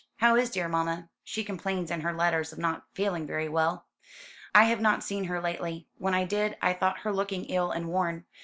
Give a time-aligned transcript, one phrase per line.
[0.17, 1.09] How is dear mamma?
[1.23, 3.85] She complains in her letters of not feeling very well."
[4.55, 5.85] "I have not seen her lately.
[5.99, 8.25] When I did, I thought her looking ill and worn.